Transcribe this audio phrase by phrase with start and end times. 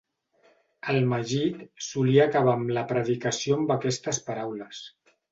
[0.91, 4.81] El "maggid" solia acabar amb la predicació amb aquestes paraules.